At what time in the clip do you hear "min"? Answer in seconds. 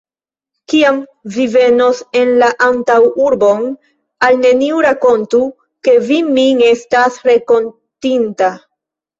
6.33-6.67